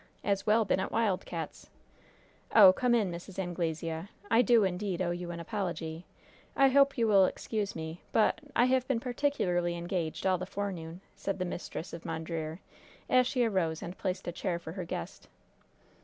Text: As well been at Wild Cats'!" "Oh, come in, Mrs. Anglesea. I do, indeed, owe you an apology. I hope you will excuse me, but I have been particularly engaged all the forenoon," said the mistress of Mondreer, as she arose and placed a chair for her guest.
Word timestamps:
As 0.23 0.47
well 0.47 0.65
been 0.65 0.79
at 0.79 0.91
Wild 0.91 1.27
Cats'!" 1.27 1.69
"Oh, 2.55 2.73
come 2.73 2.95
in, 2.95 3.11
Mrs. 3.11 3.37
Anglesea. 3.37 4.07
I 4.31 4.41
do, 4.41 4.63
indeed, 4.63 4.99
owe 4.99 5.11
you 5.11 5.29
an 5.29 5.39
apology. 5.39 6.07
I 6.55 6.69
hope 6.69 6.97
you 6.97 7.07
will 7.07 7.25
excuse 7.25 7.75
me, 7.75 8.01
but 8.11 8.41
I 8.55 8.65
have 8.65 8.87
been 8.87 8.99
particularly 8.99 9.77
engaged 9.77 10.25
all 10.25 10.39
the 10.39 10.47
forenoon," 10.47 11.01
said 11.15 11.37
the 11.37 11.45
mistress 11.45 11.93
of 11.93 12.03
Mondreer, 12.03 12.61
as 13.11 13.27
she 13.27 13.43
arose 13.45 13.83
and 13.83 13.95
placed 13.95 14.27
a 14.27 14.31
chair 14.31 14.57
for 14.57 14.71
her 14.71 14.85
guest. 14.85 15.27